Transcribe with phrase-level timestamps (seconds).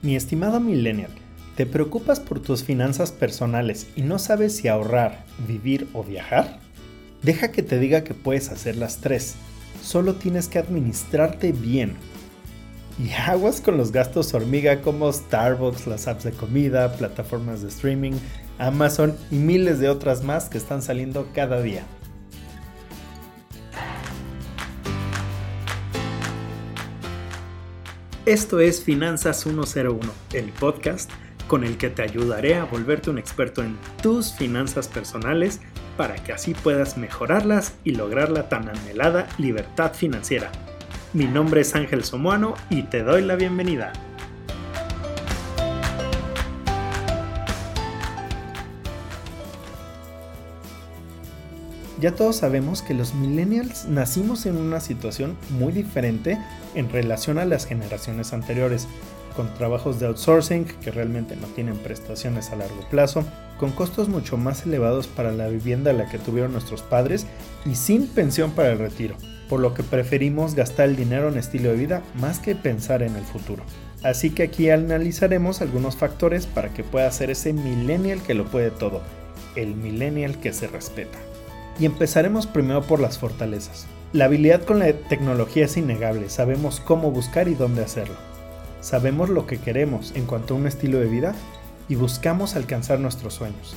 [0.00, 1.10] Mi estimado millennial,
[1.56, 6.60] ¿te preocupas por tus finanzas personales y no sabes si ahorrar, vivir o viajar?
[7.24, 9.34] Deja que te diga que puedes hacer las tres.
[9.82, 11.96] Solo tienes que administrarte bien.
[13.04, 18.12] Y aguas con los gastos hormiga como Starbucks, las apps de comida, plataformas de streaming,
[18.58, 21.82] Amazon y miles de otras más que están saliendo cada día.
[28.26, 30.00] Esto es Finanzas 101,
[30.34, 31.10] el podcast
[31.46, 35.60] con el que te ayudaré a volverte un experto en tus finanzas personales
[35.96, 40.52] para que así puedas mejorarlas y lograr la tan anhelada libertad financiera.
[41.14, 43.92] Mi nombre es Ángel Somoano y te doy la bienvenida.
[52.00, 56.38] Ya todos sabemos que los millennials nacimos en una situación muy diferente
[56.76, 58.86] en relación a las generaciones anteriores,
[59.34, 63.24] con trabajos de outsourcing que realmente no tienen prestaciones a largo plazo,
[63.58, 67.26] con costos mucho más elevados para la vivienda a la que tuvieron nuestros padres
[67.66, 69.16] y sin pensión para el retiro,
[69.48, 73.16] por lo que preferimos gastar el dinero en estilo de vida más que pensar en
[73.16, 73.64] el futuro.
[74.04, 78.70] Así que aquí analizaremos algunos factores para que pueda ser ese millennial que lo puede
[78.70, 79.02] todo,
[79.56, 81.18] el millennial que se respeta.
[81.78, 83.86] Y empezaremos primero por las fortalezas.
[84.12, 88.16] La habilidad con la tecnología es innegable, sabemos cómo buscar y dónde hacerlo.
[88.80, 91.34] Sabemos lo que queremos en cuanto a un estilo de vida
[91.88, 93.74] y buscamos alcanzar nuestros sueños.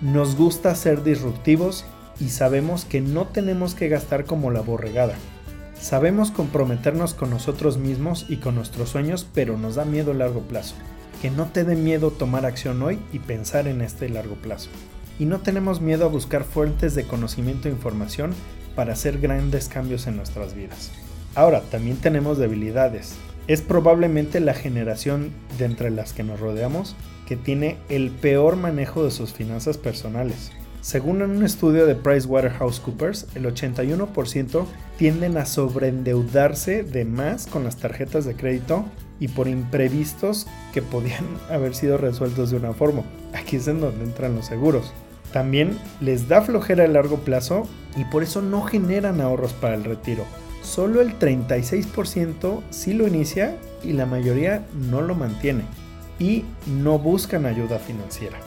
[0.00, 1.84] Nos gusta ser disruptivos
[2.18, 5.14] y sabemos que no tenemos que gastar como la borregada.
[5.78, 10.40] Sabemos comprometernos con nosotros mismos y con nuestros sueños, pero nos da miedo a largo
[10.40, 10.74] plazo.
[11.20, 14.70] Que no te dé miedo tomar acción hoy y pensar en este largo plazo
[15.22, 18.32] y no tenemos miedo a buscar fuentes de conocimiento e información
[18.74, 20.90] para hacer grandes cambios en nuestras vidas.
[21.36, 23.14] Ahora, también tenemos debilidades.
[23.46, 26.96] Es probablemente la generación de entre las que nos rodeamos
[27.28, 30.50] que tiene el peor manejo de sus finanzas personales.
[30.80, 34.66] Según un estudio de PricewaterhouseCoopers, el 81%
[34.96, 38.84] tienden a sobreendeudarse de más con las tarjetas de crédito
[39.20, 43.04] y por imprevistos que podían haber sido resueltos de una forma.
[43.32, 44.92] Aquí es en donde entran los seguros.
[45.32, 47.66] También les da flojera a largo plazo
[47.96, 50.24] y por eso no generan ahorros para el retiro.
[50.62, 55.64] Solo el 36% sí lo inicia y la mayoría no lo mantiene
[56.18, 58.38] y no buscan ayuda financiera.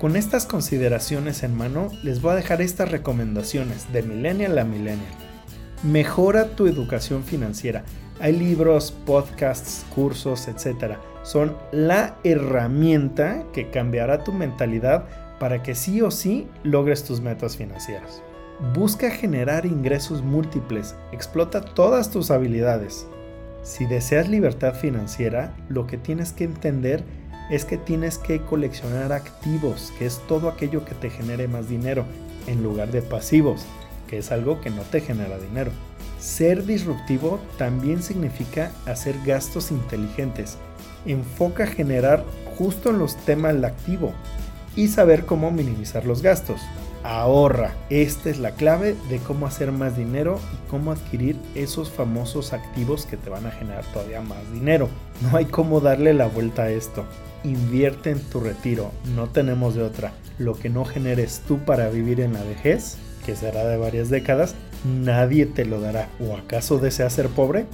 [0.00, 5.12] Con estas consideraciones en mano, les voy a dejar estas recomendaciones de millennial a millennial.
[5.82, 7.84] Mejora tu educación financiera.
[8.18, 10.96] Hay libros, podcasts, cursos, etc.
[11.22, 15.04] Son la herramienta que cambiará tu mentalidad
[15.40, 18.22] para que sí o sí logres tus metas financieras.
[18.74, 23.06] Busca generar ingresos múltiples, explota todas tus habilidades.
[23.62, 27.02] Si deseas libertad financiera, lo que tienes que entender
[27.50, 32.04] es que tienes que coleccionar activos, que es todo aquello que te genere más dinero,
[32.46, 33.64] en lugar de pasivos,
[34.08, 35.70] que es algo que no te genera dinero.
[36.18, 40.58] Ser disruptivo también significa hacer gastos inteligentes.
[41.06, 42.26] Enfoca generar
[42.58, 44.12] justo en los temas del activo,
[44.76, 46.60] y saber cómo minimizar los gastos.
[47.02, 47.74] Ahorra.
[47.88, 53.06] Esta es la clave de cómo hacer más dinero y cómo adquirir esos famosos activos
[53.06, 54.88] que te van a generar todavía más dinero.
[55.22, 57.04] No hay cómo darle la vuelta a esto.
[57.42, 58.90] Invierte en tu retiro.
[59.14, 60.12] No tenemos de otra.
[60.38, 64.54] Lo que no generes tú para vivir en la vejez, que será de varias décadas,
[64.84, 66.08] nadie te lo dará.
[66.20, 67.64] ¿O acaso deseas ser pobre?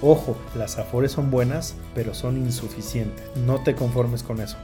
[0.00, 3.24] Ojo, las afores son buenas, pero son insuficientes.
[3.44, 4.56] No te conformes con eso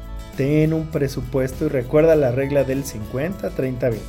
[0.43, 4.05] ten un presupuesto y recuerda la regla del 50, 30, 20.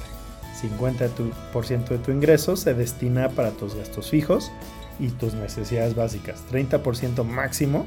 [0.63, 4.51] 50% de tu ingreso se destina para tus gastos fijos
[4.99, 6.41] y tus necesidades básicas.
[6.51, 7.85] 30% máximo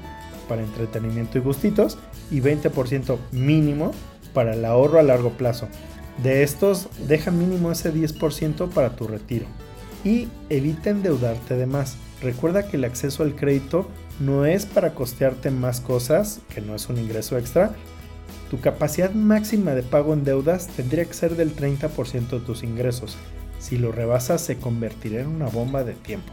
[0.49, 1.99] para entretenimiento y gustitos
[2.31, 3.91] y 20% mínimo
[4.33, 5.67] para el ahorro a largo plazo.
[6.23, 9.47] De estos, deja mínimo ese 10% para tu retiro.
[10.05, 11.97] Y evita endeudarte de más.
[12.23, 13.89] Recuerda que el acceso al crédito
[14.21, 17.75] no es para costearte más cosas, que no es un ingreso extra,
[18.51, 23.17] tu capacidad máxima de pago en deudas tendría que ser del 30% de tus ingresos.
[23.59, 26.33] Si lo rebasas se convertirá en una bomba de tiempo.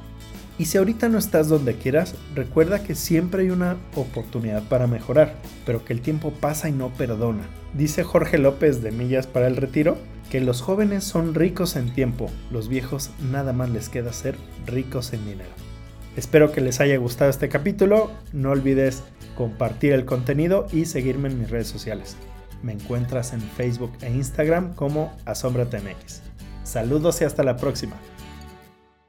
[0.59, 5.35] Y si ahorita no estás donde quieras, recuerda que siempre hay una oportunidad para mejorar,
[5.65, 7.43] pero que el tiempo pasa y no perdona.
[7.73, 9.97] Dice Jorge López de Millas para el Retiro
[10.29, 14.35] que los jóvenes son ricos en tiempo, los viejos nada más les queda ser
[14.67, 15.49] ricos en dinero.
[16.15, 19.03] Espero que les haya gustado este capítulo, no olvides
[19.35, 22.15] compartir el contenido y seguirme en mis redes sociales.
[22.61, 26.21] Me encuentras en Facebook e Instagram como AsombraTMX.
[26.63, 27.95] Saludos y hasta la próxima.